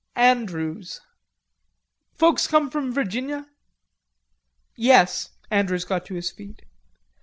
[0.15, 0.99] "Andrews."
[2.15, 3.47] "Folks come from Virginia?"
[4.75, 6.63] "Yes." Andrews got to his feet.